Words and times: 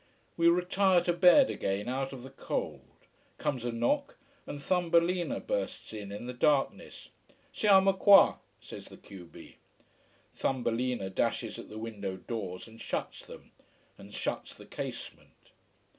We 0.35 0.49
retire 0.49 1.01
to 1.01 1.13
bed 1.13 1.51
again 1.51 1.87
out 1.87 2.11
of 2.11 2.23
the 2.23 2.31
cold. 2.31 2.89
Comes 3.37 3.63
a 3.63 3.71
knock, 3.71 4.17
and 4.47 4.59
Thumbelina 4.59 5.39
bursts 5.41 5.93
in, 5.93 6.11
in 6.11 6.25
the 6.25 6.33
darkness. 6.33 7.09
"Siamo 7.53 7.93
qua!" 7.99 8.37
says 8.59 8.85
the 8.87 8.97
q 8.97 9.25
b. 9.25 9.57
Thumbelina 10.33 11.11
dashes 11.11 11.59
at 11.59 11.69
the 11.69 11.77
window 11.77 12.15
doors 12.17 12.67
and 12.67 12.81
shuts 12.81 13.23
them 13.23 13.51
and 13.95 14.11
shuts 14.11 14.55
the 14.55 14.65
casement. 14.65 15.51